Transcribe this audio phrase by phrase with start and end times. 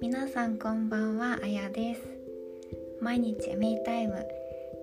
[0.00, 2.02] 皆さんこんばんはあやです。
[3.00, 4.26] 毎日ミータイム。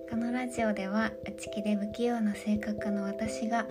[0.09, 3.67] このラジオでは内気で不器用な性格の私が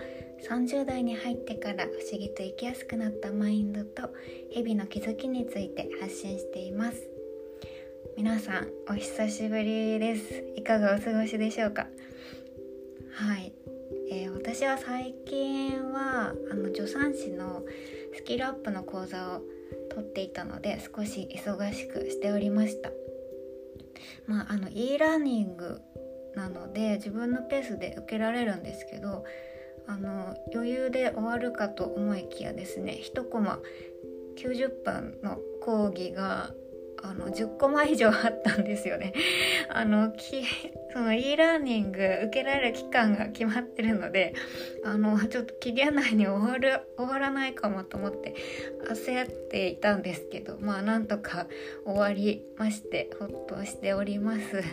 [0.47, 4.13] 30代に入ってから不思議と生きやすくなったマインドと
[4.51, 7.09] 日々の気づきについて発信しています。
[8.15, 10.43] 皆さんお久しぶりです。
[10.55, 11.87] いかがお過ごしでしょうか？
[13.17, 13.54] はい、
[14.55, 17.65] 私は最近はあの助産師の
[18.15, 19.41] スキルアップの講座を
[19.93, 22.89] 取っていたので少し忙しくしておりました
[24.27, 25.81] まああの e ラーニング
[26.37, 29.25] なので自分のペースで受けられるんですけど
[29.87, 33.59] あの余裕で終わるかと思いきやですね1コマ
[34.37, 36.53] 90分の講義が
[37.03, 39.13] あの10コマ以上あったんですよね。
[39.69, 40.43] あのき
[40.93, 44.33] その e ラーニング受けられる期間が決まってるので
[44.83, 48.35] あのちょっと期限内に終わる終わらないかもと思って
[48.89, 51.47] 焦っていたんですけどまあなんとか
[51.85, 54.63] 終わりましてほっとしております。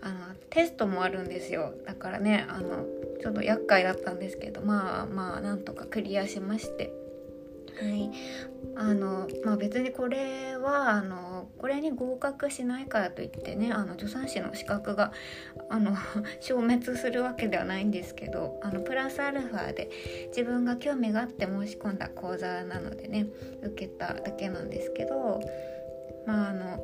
[0.00, 2.86] あのテストもあるんですよだからねあの
[3.20, 6.92] ちょっと厄介だったんですけどまあまあなんとかクリアしまして
[7.80, 8.10] はい。
[8.76, 15.12] あのまあ別にこれはあのこれに合格しないからといってねあの助産師の資格が
[15.68, 15.96] あの
[16.40, 19.90] 消滅するわけではないんですけどあのプラスアルファで
[20.28, 23.26] 自分が興味があって申し込んだ講座なのでね
[23.62, 25.40] 受けただけなんですけど
[26.26, 26.80] まああの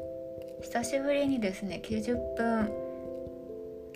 [0.62, 2.72] 久しぶりにですね90分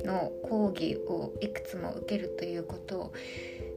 [0.05, 3.13] の講義をいくつも受けるということを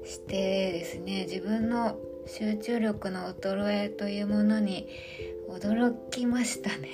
[0.05, 4.87] してですね自分の集中力の衰えというものに
[5.49, 6.89] 驚きましたね。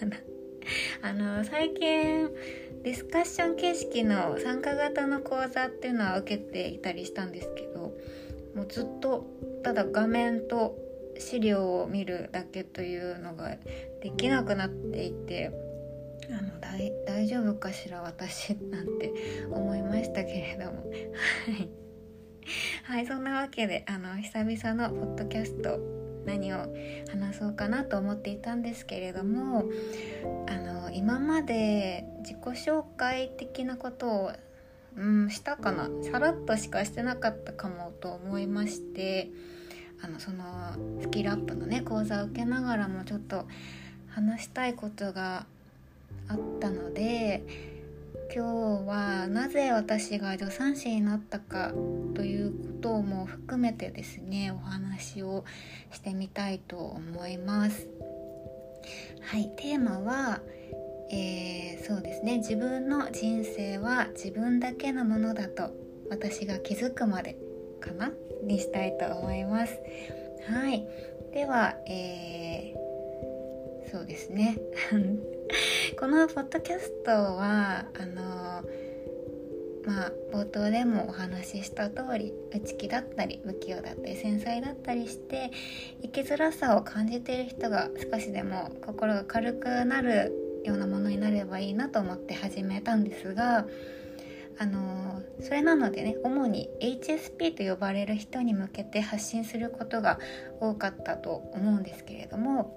[1.02, 2.30] あの最近
[2.82, 7.96] ディスカッション形式の参加型の講座っていうのは受けていたりしたんですけど
[8.54, 9.26] もうずっと
[9.62, 10.76] ただ画面と
[11.18, 13.56] 資料を見るだけというのが
[14.02, 15.50] できなくなっていて
[16.30, 19.12] あの大丈夫かしら私なんて
[19.50, 20.90] 思いましたけれども。
[20.90, 20.92] は
[21.52, 21.87] い。
[22.84, 25.78] はいそんなわけであの久々のポッドキャスト
[26.26, 26.66] 何を
[27.10, 29.64] 話そうかなと思っていたんですけれども
[30.46, 34.32] あの今まで自己紹介的なことを
[34.96, 39.30] うんしたかなさらっとしかしてなかったかもと思いまして
[40.02, 40.44] あのその
[41.00, 43.46] スキルアップのね講座を受けながらもちょっと
[44.10, 45.46] 話したいことが
[46.28, 47.77] あったので
[48.34, 51.72] 今日はなぜ私が助産師になったか
[52.14, 55.44] ということも含めてですねお話を
[55.90, 57.88] してみたいと思います。
[59.22, 60.40] はいテーマは
[61.10, 65.70] えー、そうですね自分の人生は自分だけのものだと
[66.10, 67.38] 私が気づくまで
[67.80, 68.10] かな
[68.44, 69.80] にしたいと思います。
[70.50, 70.86] はい
[71.32, 74.58] では、えー、そうですね。
[75.98, 78.62] このポッドキャストはあの
[79.84, 85.50] まあ冒頭でもお話しした通り内気だったり不器用だったり繊細だったりして
[86.02, 90.32] 生きづらさを感じている人が少しでも心が軽くなる
[90.64, 93.66] ようなものになればいいなと思って始めたんですが
[94.58, 100.18] あのそれなのでね主に HSP と呼ばれる人に向けて発信することが
[100.60, 102.76] 多かったと思うんですけれども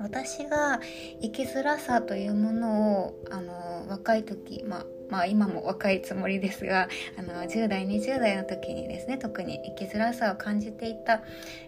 [0.00, 0.80] 私が
[1.20, 6.88] 生きづらさというものをあの若い時、まあ、まあ今も若いつもりですが
[7.18, 11.22] あの10代20代の時にですね特に生きづらさを感じていた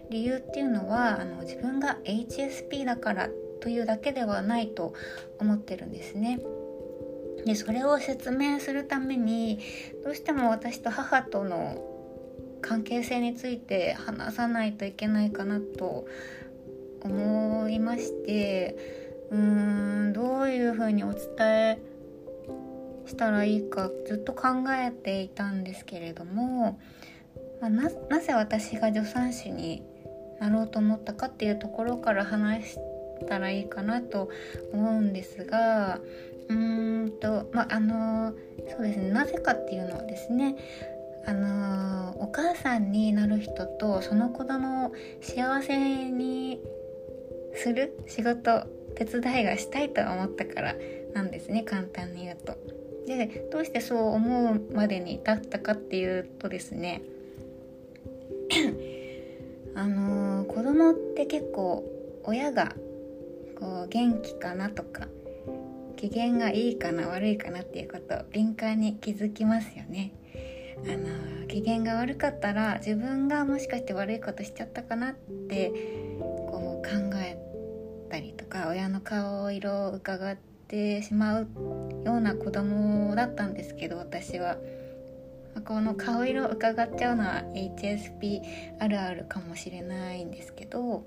[0.09, 3.29] 理由っていうのはあの自分が HSP だから
[3.61, 4.93] というだけではないと
[5.39, 6.39] 思ってるんですね。
[7.45, 9.59] でそれを説明するために
[10.03, 11.81] どうしても私と母との
[12.61, 16.07] 関係性について話さないといけないかなと
[17.03, 18.75] 思いまして
[19.31, 19.39] うー
[20.09, 21.79] んどういうふうにお伝え
[23.05, 26.79] したらいいかずっと考えていたんですけれども、
[27.61, 27.89] まあ、な
[28.19, 29.83] ぜ私が助産師に
[30.39, 32.79] なろうと思ったかっていうところから話し
[33.27, 34.29] たらいいかなと
[34.73, 35.99] 思うんですが
[36.49, 38.33] うーんとまああの
[38.69, 40.55] そうですねなぜかっていうのはですね
[41.25, 44.91] あのお母さんになる人とその子供を
[45.21, 46.59] 幸せに
[47.55, 48.65] する仕事
[48.95, 50.75] 手伝いがしたいと思ったから
[51.13, 52.57] なんですね簡単に言うと。
[53.07, 57.01] でどうしてそう思うまでに至ったかっていうとですね
[59.75, 61.83] あのー、子供って結構
[62.23, 62.73] 親が
[63.59, 65.07] こう元気かなとか
[65.97, 70.13] 機嫌がいいかな悪いかなっていうこと敏感に気づきますよね。
[70.85, 75.71] あの機嫌が悪かったら自分がもしかして悪いことしちゃったかなって
[76.17, 77.22] こう考え
[78.53, 81.47] か親の顔色を伺ってしまう
[82.05, 84.57] ような子供だったんですけど私は。
[85.65, 88.41] この顔色を伺っちゃうのは HSP
[88.79, 91.05] あるあるかもしれないんですけど、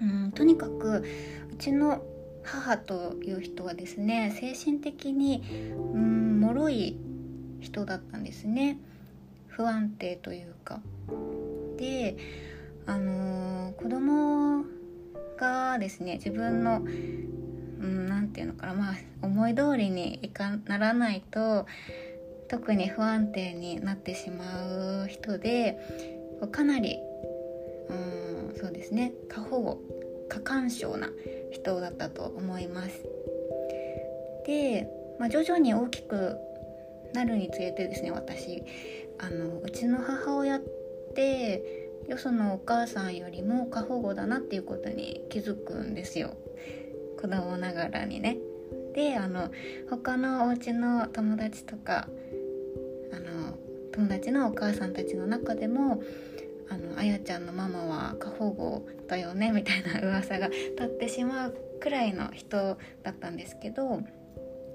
[0.00, 1.02] うん、とにかく
[1.52, 2.00] うちの
[2.44, 5.42] 母という人はですね精神的に
[5.92, 6.96] うん脆い
[7.58, 8.78] 人だったんですね
[9.48, 10.80] 不安定というか
[11.76, 12.16] で
[12.86, 14.77] あのー、子供
[15.38, 16.80] がですね自分の
[17.80, 21.66] 何、ん、て言うのかなまあ思い通りにいかならないと
[22.48, 25.78] 特に不安定になってしまう人で
[26.50, 26.98] かなり
[27.88, 29.80] うんそうですね過保護
[30.28, 31.08] 過干渉な
[31.52, 33.02] 人だったと思います。
[34.46, 34.88] で、
[35.18, 36.36] まあ、徐々に大きく
[37.12, 38.62] なるにつれてですね私
[39.18, 40.62] あのうちの母親っ
[41.14, 41.77] て
[42.08, 46.36] よそのお母さんよりも過保護だなっていうことに気づくんですよ。
[47.20, 48.38] 子供ながらにね。
[48.94, 49.50] であの
[49.90, 52.08] 他のお家の友達とか
[53.12, 53.56] あの
[53.92, 56.02] 友達のお母さんたちの中でも
[56.68, 64.02] あのあやちゃんのママは過保護だよねみたいな噂が立ってしまうくらいの人だったんですけど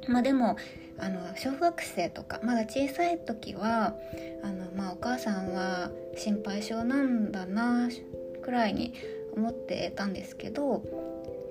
[0.08, 0.58] まあでも
[0.98, 3.96] あの小学生とかまだ小さい時は
[4.44, 7.90] あの、まあ、お母さんは心配性なんだな
[8.42, 8.94] くらいに
[9.36, 10.84] 思ってたんですけど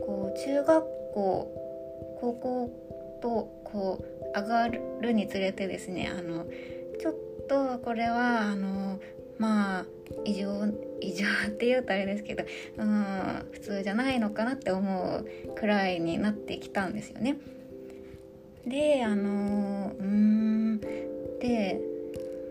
[0.01, 0.85] こう中学
[1.15, 4.05] 校高校とこ
[4.35, 6.47] う上がるにつれてですねあの
[7.01, 7.15] ちょっ
[7.49, 9.01] とこれはあの
[9.39, 9.85] まあ
[10.25, 10.67] 異常
[11.01, 12.45] 異常って言うとあれですけど
[12.79, 17.37] うん普通じゃないのかなって思うくらいになってきたんですよね。
[18.67, 20.81] であのうん
[21.41, 21.81] で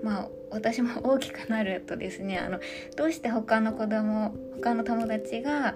[0.04, 2.60] まあ私も大きくなるとですねあの
[2.98, 5.76] どうして他の子供他の友達が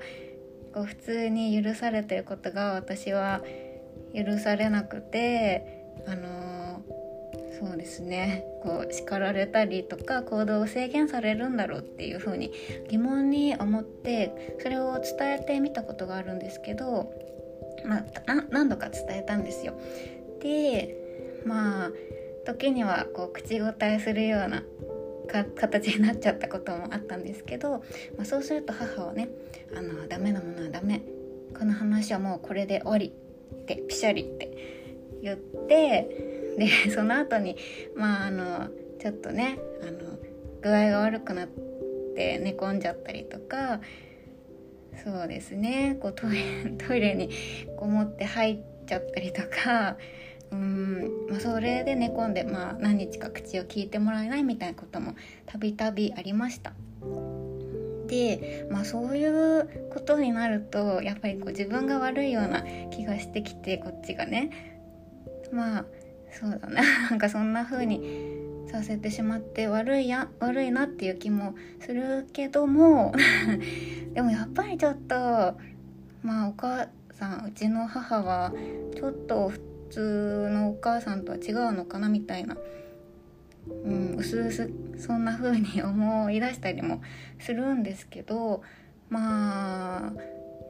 [0.74, 3.42] こう普通に許されてることが私は
[4.14, 6.82] 許されなくてあの
[7.58, 12.52] そうですねこう叱られたりとか行動を制限されるんだろうっていうふうに
[12.90, 17.10] 疑問に思ってそれを伝えてみたことがあるんですけど、
[17.86, 18.04] まあ、
[18.50, 19.80] 何度か伝えたんですよ。
[20.42, 21.92] でまあ
[22.46, 24.64] 時にはこう口答えするような
[25.56, 27.84] 形になっちゃったこともあったんですけど、
[28.16, 29.30] まあ、そうすると母はね
[29.76, 31.02] 「あのダメなものはダメ。
[31.58, 33.14] この話はもうこれで終わり」
[33.54, 34.52] ってピシャリって
[35.22, 37.56] 言ってでその後に
[37.96, 40.18] まああのちょっとねあの
[40.62, 43.80] 具合が悪くなって寝込んじゃったりとか
[45.04, 45.98] そうですね。
[46.00, 46.28] こうト
[46.96, 47.30] イレに
[47.78, 49.98] こもって入っちゃったりとか
[50.52, 55.16] うん、まあ、それで寝込んで、まあ、何日か口を聞いてもらえないみたいなことも
[55.46, 56.74] たびたびありました。
[58.08, 64.52] で、まあ、そういうことになるとやっぱりこう自分が悪いような気がしてきてこっちがね
[65.52, 65.86] まあ
[66.32, 68.36] そうだな なんかそんな風に
[68.72, 73.14] させてしまって悪いや悪いなっていう気もするけども
[74.14, 75.16] でもやっぱりちょっと
[76.24, 78.54] まあお母さんうちの母は
[78.96, 82.58] ちょっと普通のお母さんとは違うのかなみたいな、
[83.68, 87.02] うん、うすうすそんな風に思い出したりも
[87.40, 88.62] するんですけど
[89.10, 90.14] まあ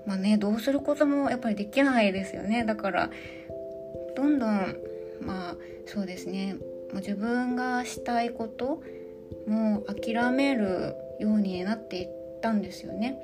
[0.06, 2.64] まあねどうすることもやっぱりできないですよね。
[2.64, 3.10] だから
[4.16, 4.78] どんどん
[5.22, 5.56] まあ
[5.88, 6.54] そうですね。
[6.54, 6.60] も
[6.94, 8.84] う自分がしたいこと
[9.48, 12.10] もう諦めるようになっていっ
[12.42, 13.18] たんですよね。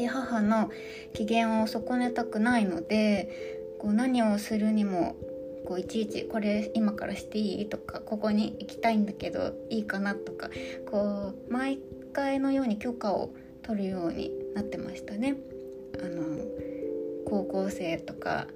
[0.00, 0.70] で母の
[1.12, 5.16] 機嫌を損ねたくないのでこう何をするにも
[5.66, 10.50] こういちいちこれ今からしていいとかここに行きたいんだけどいいかなとか
[10.90, 11.78] こう毎
[12.12, 15.36] 回のように許可を取るようになってましたね。
[16.02, 16.44] あの
[17.26, 18.46] 高校生とか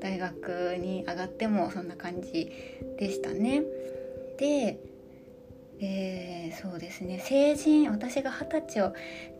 [0.00, 2.52] 大学に上がってもそんな感じ
[2.98, 3.62] でしたね。
[4.38, 4.78] で、
[5.80, 8.92] えー、そうですね成人私が二十歳を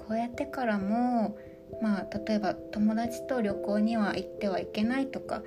[0.09, 1.37] 超えてからも
[1.81, 5.43] まあ例えば友達と旅行には行ってはいけないとか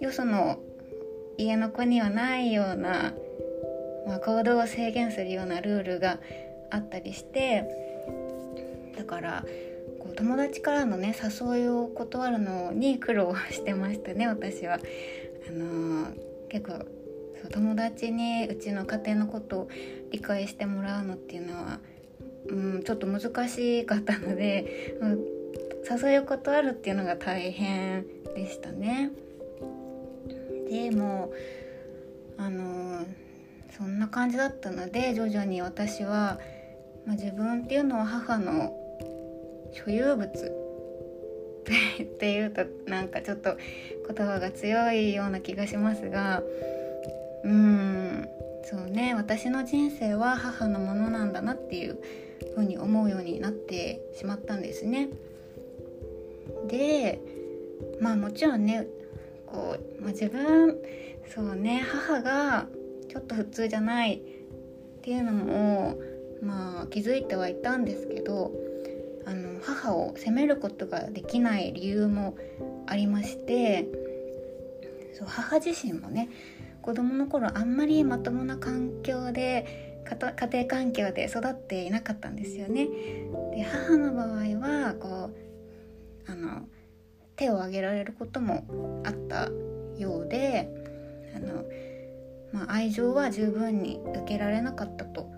[0.00, 0.58] よその
[1.36, 3.12] 家の子にはないような、
[4.06, 6.18] まあ、行動を制限するようなルールが
[6.70, 7.64] あったりして
[8.96, 9.44] だから
[10.00, 14.78] こう友達からのね誘いを断るのに苦労してましたね私は。
[15.48, 16.72] あのー、結構
[17.40, 19.68] そう友達にうちの家庭のことを
[20.10, 21.78] 理解してもらうのっていうのは、
[22.48, 25.38] うん、ちょっと難しかったので、 うん
[25.90, 29.10] 誘いを断るっていうのが大変でしたね。
[30.68, 31.32] でも
[32.36, 33.06] あの
[33.70, 36.38] そんな感じだったので徐々に私は、
[37.06, 38.76] まあ、自分っていうのは母の
[39.72, 40.26] 所有物
[42.02, 43.56] っていうとなんかちょっと
[44.06, 46.42] 言葉が強いような気がしますが
[47.44, 48.28] うん
[48.64, 51.98] そうね私の人生は母のものなんだなっていう
[52.54, 55.08] ふうに思うようになってしまったんですね。
[56.68, 57.20] で
[58.00, 58.86] まあもちろんね
[59.46, 60.76] こう、まあ、自分
[61.26, 62.66] そうね母が
[63.08, 64.20] ちょっと普通じゃないっ
[65.02, 65.98] ていうのも
[66.42, 68.52] まあ気づいてはいたんですけど
[69.26, 72.36] あの母を責めることができない理由も
[72.86, 73.86] ありまして
[75.14, 76.30] そう母自身もね
[76.82, 82.86] 子供の頃あんまりまともな環境で家庭環境で育っていなかったんですよね。
[83.54, 85.30] で母の場合はこ
[86.26, 86.68] うあの
[87.36, 89.48] 手を挙げられることもあった
[89.98, 90.68] ようで
[91.34, 91.64] あの、
[92.52, 95.30] まあ、愛情は十分に受けられなかったと、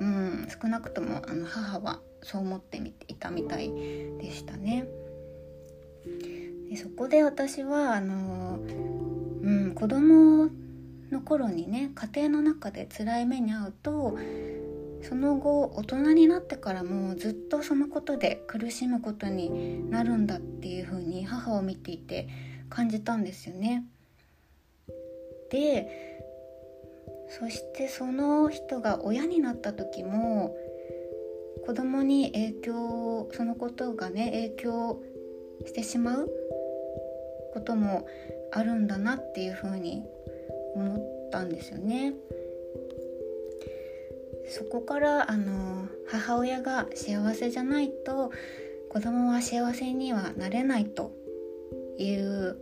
[0.00, 2.78] うん、少なくともあの母はそう思って
[3.08, 3.70] いたみたい
[4.18, 4.86] でしたね。
[6.68, 8.58] でそこで私はあの、
[9.42, 10.50] うん、子供
[11.10, 14.18] の頃にね家庭の中で辛い目に遭うと
[15.02, 22.28] その後大人になってからもずっとそのことで苦しむことになるんだっていう風に母を見ていて
[22.68, 23.84] 感じたんですよね。
[25.50, 26.20] で
[27.28, 30.56] そしてその人が親になった時も
[31.64, 35.02] 子供に影響そのことがね影響
[35.64, 36.30] してしまう
[37.52, 38.06] ことも
[38.52, 40.04] あるんだなっていう風に
[40.74, 42.14] 思ったんですよね。
[44.48, 48.32] そこからあの母親が幸せじゃないと
[48.88, 51.12] 子供は幸せにはなれないと
[51.98, 52.56] いう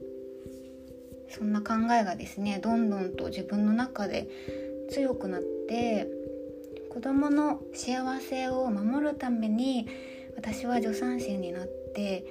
[1.31, 4.29] そんな考えがですねどんどんと自分の中で
[4.91, 6.09] 強くなって
[6.91, 9.87] 子供の幸せを守るために
[10.37, 12.25] 私は助産師になって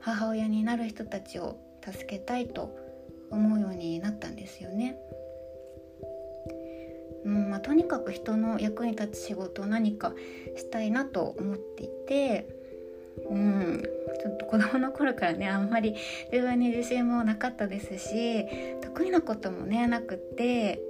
[0.00, 2.76] 母親になる人たちを助けたいと
[3.30, 4.96] 思うようになったんですよね。
[7.24, 10.14] うんまあ、とにかく人の役に立つ仕事を何か
[10.56, 12.48] したいなと思っていて、
[13.28, 13.82] うん、
[14.20, 15.94] ちょっと子供の頃からねあんまり
[16.32, 18.46] 自分に自信もなかったですし
[18.80, 20.80] 得意なこともねなくて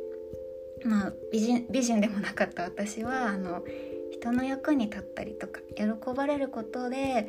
[0.85, 3.65] まあ美人美人でもなかった私はあの
[4.13, 7.29] 人の役に立ったりとか喜ばれることで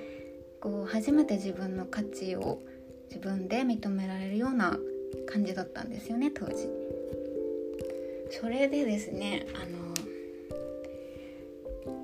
[0.61, 2.61] こう初めて自分の価値を
[3.07, 4.77] 自分で認められるような
[5.27, 6.69] 感じだったんですよね当時。
[8.31, 9.89] それでですねあの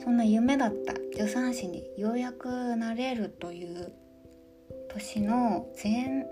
[0.04, 3.94] そんな夢だった助産師にようやくなれるという
[4.90, 6.26] 年の前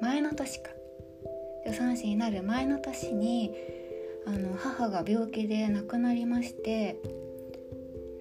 [0.00, 0.70] 前の年か
[1.64, 3.52] 助産師になる前の年に
[4.26, 6.96] あの母が病気で亡くなりまして、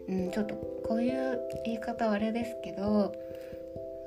[0.08, 0.56] うん、ちょっと
[0.88, 3.14] こういう言い方はあれですけど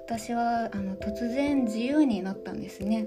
[0.07, 3.07] 私はあの突然自由になったんですね。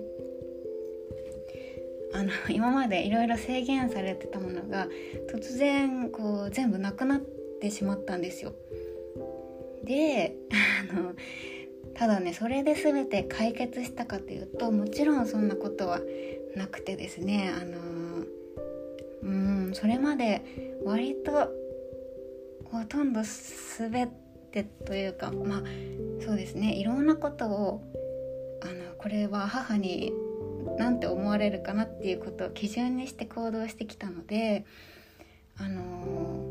[2.13, 4.87] あの 今までいろいろ制限されてたものが
[5.29, 7.21] 突然こう全部なくなっ
[7.61, 8.53] てしまったんですよ。
[9.83, 10.35] で
[10.89, 11.13] あの
[11.93, 16.01] ただねそれで全て解決したかというともちろんそんなことは
[16.55, 18.25] なくてですねあの
[19.21, 19.29] う
[19.69, 20.41] んそれまで
[20.83, 21.31] 割と
[22.65, 23.21] ほとんど
[23.77, 24.11] 全
[24.51, 25.63] てというかまあ
[26.19, 27.83] そうですねいろんなことを
[28.61, 30.11] あのこれは母に
[30.77, 34.65] 何て思われるかなっていうことを基準にして行動してきたので
[35.59, 36.45] あの、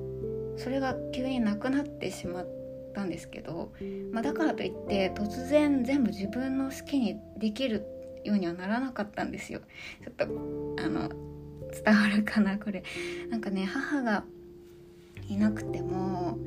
[0.58, 2.46] それが急になくなってしまっ
[2.94, 3.72] たんですけど、
[4.12, 7.86] まあ、だからといって突然全部自分の好きにできる
[8.24, 9.60] ようにはならなかったんですよ。
[10.02, 11.08] ちょっとあの
[11.84, 12.82] 伝わるかなこれ
[13.30, 14.24] なんかね母が
[15.28, 16.38] いなくても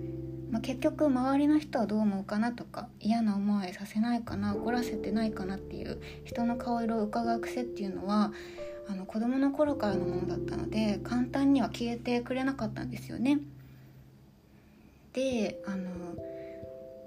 [0.51, 8.31] まあ、結局周りの人はどう思うかなとか嫌な思いさせないかな怒らせてないかなっていう人の顔色を伺う癖っていうのは
[8.87, 13.39] あの子供の頃からのものだったので簡単には消えてくれなかったんですよね。
[15.13, 15.89] であの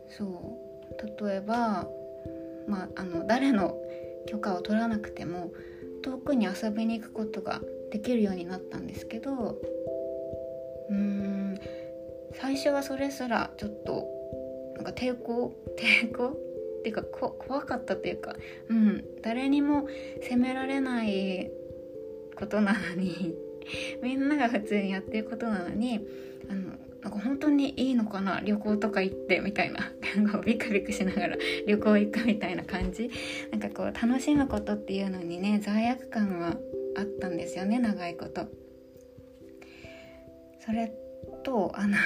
[0.08, 1.88] そう例えば、
[2.68, 3.76] まあ、あの誰の
[4.26, 5.52] 許可を取らなくても
[6.02, 9.56] 遠くに遊びに行くことができるようになったんですけど
[10.90, 11.31] うーん
[12.34, 14.08] 最初はそれすらちょっと
[14.76, 16.52] なんか抵抗 抵抗？
[16.82, 18.34] っていうか怖かったっていうか、
[18.68, 19.86] うん、誰にも
[20.20, 21.48] 責められない
[22.36, 23.34] ことなのに
[24.02, 26.00] みんなが普通にやってることなのに
[26.48, 26.72] あの
[27.02, 29.92] なんか本当にいいのかな旅行とか行ってみたいな
[30.44, 31.36] ビクビクしながら
[31.66, 33.10] 旅行行くみたいな感じ
[33.52, 36.58] なんかこう楽しむことっていうのにね罪悪感は
[36.96, 38.46] あったんですよね長いこと。
[40.64, 40.92] それ
[41.42, 41.96] とあの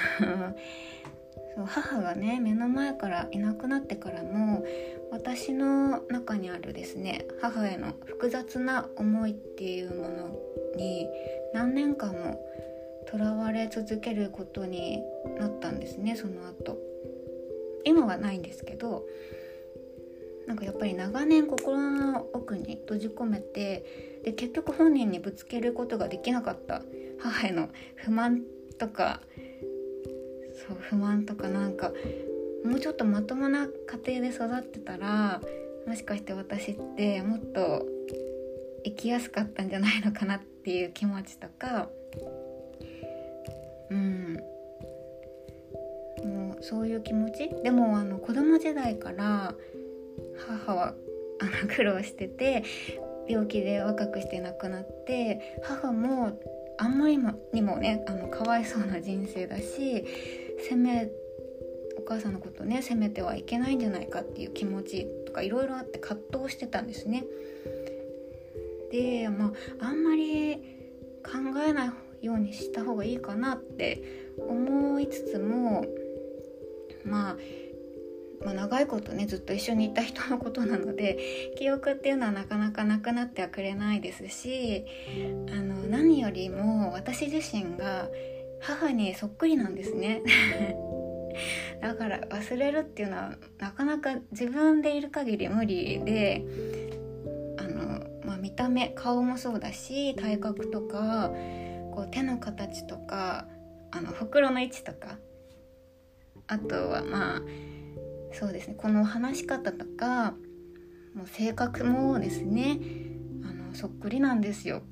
[1.55, 4.63] そう母がね目の前からいなくなってからも
[5.11, 10.39] 私の中にあるですね母への複雑な思いっていうもの
[10.75, 11.07] に
[11.53, 12.39] 何年間も
[13.09, 15.01] とらわれ続けることに
[15.39, 16.77] なったんですねその後。
[17.87, 19.05] 今はないんですけど
[20.45, 26.83] なんかやっぱり長年心の奥に閉じ込めてで結局本人にぶつけることができなかった
[27.17, 28.43] 母への不満
[28.77, 29.21] とか
[30.67, 31.91] そう不満とかなんか
[32.65, 33.67] もうちょっとまともな
[34.03, 35.41] 家庭で育ってたら
[35.85, 37.85] もしかして私ってもっと
[38.83, 41.89] 生きやすかったんじゃないのかなっていう気持ちとか
[43.89, 44.37] うん
[46.23, 47.49] もうそういう気持ち？
[47.63, 49.53] でもあの子供時代から
[50.47, 50.93] 母は
[51.39, 52.63] あの苦労してて
[53.29, 56.39] 病気で若くして亡くなって母も
[56.77, 57.17] あんまり
[57.53, 60.05] にもねあのかわいそうな人生だし
[60.59, 61.09] 責め
[61.97, 67.25] お母さんのことね責めてはいけないんじゃないかっていう気持ちとかいろいろあって葛藤してたんですね。
[68.91, 70.55] でまああんまり
[71.23, 74.01] 考えないようにした方がいいかなって
[74.37, 75.85] 思いつつも
[77.03, 77.37] まあ
[78.43, 84.85] まあ、長いことねずっと一緒にいた人のことなので 記憶っていうのはなかなかなくなってはくれないですし
[85.51, 88.09] あの何よりも私自身が
[88.59, 90.21] 母にそっくりなんですね。
[91.81, 96.43] だから忘れるっていうのはなかなか自分でいる限り無理で
[97.57, 101.31] あの、まあ、見た目顔もそうだし体格とか
[101.91, 103.47] こう手の形とか
[103.91, 105.19] あの袋の位置とか
[106.47, 107.41] あとはまあ
[108.33, 110.35] そうですねこの話し方とか
[111.15, 112.79] もう性格もですね
[113.43, 114.83] あのそっくりなんですよ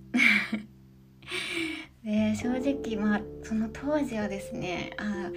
[2.03, 5.31] で正直まあその当時はですねあ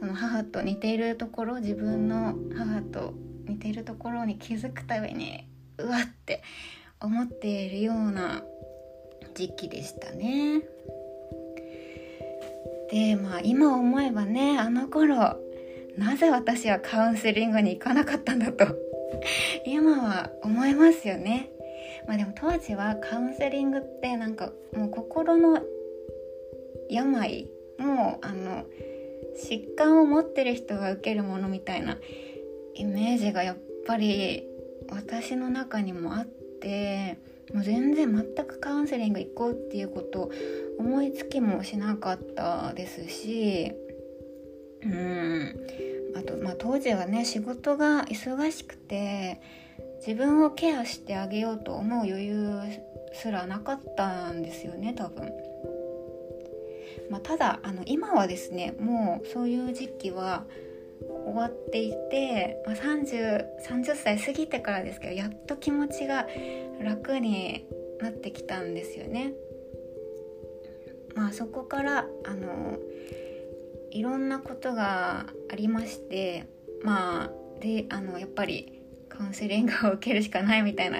[0.00, 3.14] その母と似ているところ自分の母と
[3.46, 6.42] 似ているところに気づくたびにうわって
[7.00, 8.42] 思っているような
[9.34, 10.62] 時期でしたね。
[12.90, 15.36] でまあ今思えばねあの頃
[15.96, 18.66] なぜ私はカウンセリングに行かなかったんだと
[19.66, 21.50] 今は思いますよね。
[22.06, 25.62] まあでも当時はカウンセリングってなんかもう心の
[26.90, 28.64] 病もうあの
[29.36, 31.98] 疾患を持ってる人が受けるものみたいな
[32.74, 34.46] イメージがやっぱり
[34.90, 37.18] 私の中にもあって
[37.52, 40.30] もう全然全くカウンセリング行こうっていうこと
[40.78, 43.72] 思いつきもしなかったですし
[44.84, 45.66] うん
[46.16, 49.40] あと、まあ、当時はね仕事が忙しくて
[50.06, 52.60] 自分をケアしてあげようと思う余裕
[53.14, 55.32] すらなかったんですよね多分。
[57.10, 60.44] まあ、ただあの今はですねもうそういう時期は
[61.26, 66.26] 終わっていて、まあ30、30, 歳過ぎてからですけどやっと気持ちが
[66.80, 67.66] 楽に
[68.00, 69.32] なってきたんですよね。
[71.14, 72.78] まあ、そこからあの
[73.94, 76.46] いろんなことがありまして
[76.82, 80.98] まあであのやっぱりカウンセリングを受けるしかないみたいな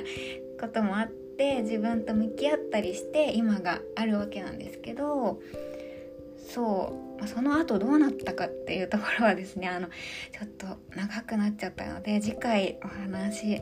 [0.60, 5.40] こともあって自分と向き合ったりして今があるわけなんですけど
[6.48, 13.60] そう、その後どうなったかっていうところはですねあのちょっと長くなっちゃったので次回お話し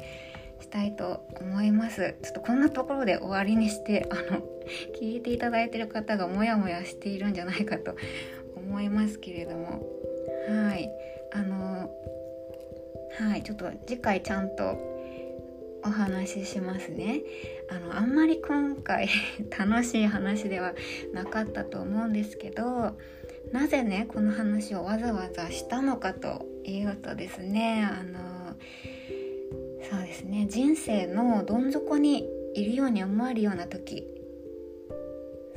[0.60, 2.16] したいと思います。
[2.22, 4.42] ちょっとこんなところで終わりにしてあの
[5.00, 7.96] 聞いていただいてる方がモヤモヤしているんじゃないかと
[8.72, 9.82] 思いますけれども。
[10.48, 10.90] はい。
[11.32, 11.90] あの
[13.20, 13.42] はい。
[13.42, 14.78] ちょっと次回ちゃんと
[15.84, 17.20] お話ししますね。
[17.68, 19.08] あのあんまり今回
[19.56, 20.74] 楽しい話では
[21.12, 22.96] なかったと思うんですけど
[23.50, 28.56] なぜねこの話をわざわざしたのかというとですねあの
[29.90, 30.46] そうですね。
[30.48, 34.21] 人生のどん底にいるように思えるような時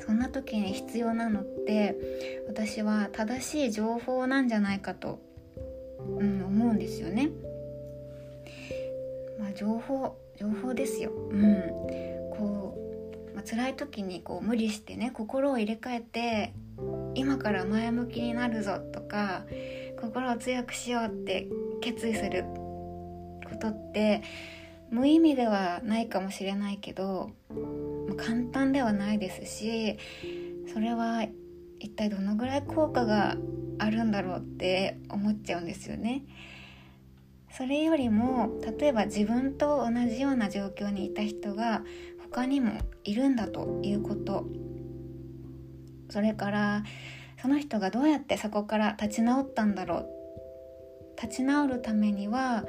[0.06, 1.96] そんな時に必要なのって
[2.48, 5.20] 私は正しい情報なんじゃないかと、
[6.20, 7.30] うん、思うんですよね。
[9.40, 11.12] まあ、情報情報ですよ。
[11.12, 11.62] うん、
[12.38, 12.78] こ
[13.32, 16.54] う、まあ、辛い時にこう無理してね心を入れ替えて
[17.16, 19.46] 今から前向きになるぞとか
[20.00, 21.48] 心を強くしようって
[21.82, 22.44] 決意する
[23.50, 24.22] ことって
[24.92, 27.32] 無意味ではないかもしれないけど
[28.14, 29.98] 簡単ではないですし
[30.72, 31.26] それは
[31.80, 33.36] 一体どのぐらい効果が
[33.80, 36.24] あるんだろうって思っちゃうんですよね。
[37.52, 41.84] それよりも例えば自分と同じような状況にいた人が
[42.32, 42.74] 他にも
[43.06, 44.46] いるんだということ
[46.10, 46.84] それから
[47.42, 52.66] その人がどうやってそこから立ち直ったんだろう立ち直るためには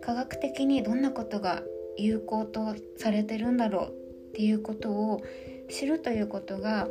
[0.00, 1.62] 科学的にどんなことが
[1.98, 4.01] 有効とされてるんだろう
[4.32, 5.22] っていうことを
[5.68, 6.88] 知るということが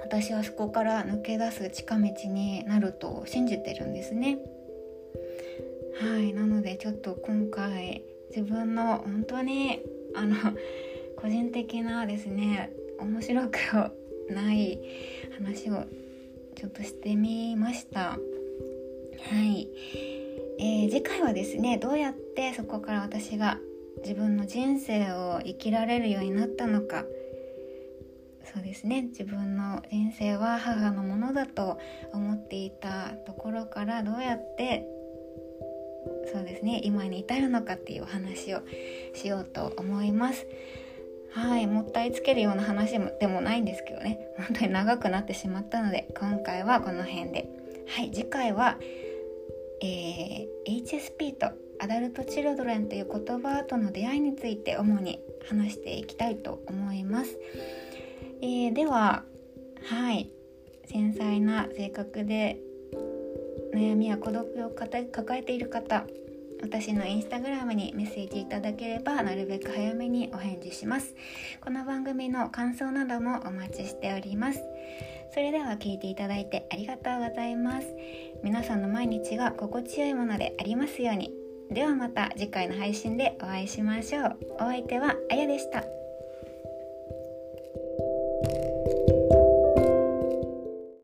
[0.00, 4.38] 私はそこから抜け出す近道になると信じてるんですね。
[6.00, 6.32] はい。
[6.32, 9.80] なのでちょっと今回自分の本当に
[10.14, 10.36] あの
[11.16, 13.58] 個人的なですね面白く
[14.30, 14.78] ない
[15.36, 15.84] 話を
[16.54, 18.10] ちょっとしてみました。
[18.10, 18.18] は
[19.42, 19.68] い、
[20.58, 23.58] えー、次回はですねどうやってそこから私が
[24.02, 27.04] 自分の人生を生きられるようになったのか。
[28.54, 29.02] そうですね。
[29.02, 31.78] 自分の人生は母のものだと
[32.12, 34.86] 思っていたところからどうやって
[36.32, 36.80] そうですね。
[36.84, 38.62] 今に至るのかっていうお話を
[39.14, 40.46] しようと思います。
[41.32, 41.66] はい。
[41.66, 44.18] もったいつけるような話でもないんですけどね。
[44.36, 47.48] 本当に長くなってしまったので今回はこの辺で。
[47.88, 48.10] はい。
[48.10, 48.78] 次回は、
[49.82, 50.46] えー、
[51.92, 57.38] ダルトチルドレンという言葉との出会いについて主に話していきたいと思います、
[58.40, 59.24] えー、では
[59.84, 60.30] はい。
[60.86, 62.58] 繊細な性格で
[63.74, 66.06] 悩みや孤独を抱えている方
[66.62, 71.14] 私のインスタグラムにメッセージいただければなるべく早めにお返事します。
[71.60, 74.60] この番組の感想などもお待ちしております。
[75.34, 77.88] それでは聞いていただいてありがとうございます。
[78.44, 81.41] 皆さんの毎日が心地よいものでありますように。
[81.72, 84.36] ではまた次回の配信でお会いしましょう。
[84.56, 86.01] お相手はあやでした。